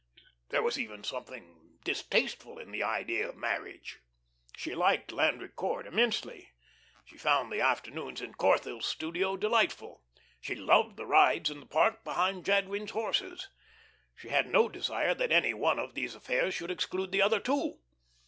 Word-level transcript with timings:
There 0.49 0.63
was 0.63 0.79
even 0.79 1.03
something 1.03 1.77
distasteful 1.83 2.57
in 2.57 2.71
the 2.71 2.81
idea 2.81 3.29
of 3.29 3.35
marriage. 3.37 3.99
She 4.57 4.73
liked 4.73 5.11
Landry 5.11 5.49
Court 5.49 5.85
immensely; 5.85 6.53
she 7.05 7.19
found 7.19 7.51
the 7.51 7.61
afternoons 7.61 8.19
in 8.19 8.33
Corthell's 8.33 8.87
studio 8.87 9.37
delightful; 9.37 10.03
she 10.39 10.55
loved 10.55 10.97
the 10.97 11.05
rides 11.05 11.51
in 11.51 11.59
the 11.59 11.67
park 11.67 12.03
behind 12.03 12.45
Jadwin's 12.45 12.89
horses. 12.89 13.49
She 14.15 14.29
had 14.29 14.47
no 14.47 14.67
desire 14.69 15.13
that 15.13 15.31
any 15.31 15.53
one 15.53 15.77
of 15.77 15.93
these 15.93 16.15
affairs 16.15 16.55
should 16.55 16.71
exclude 16.71 17.11
the 17.11 17.21
other 17.21 17.39
two. 17.39 17.77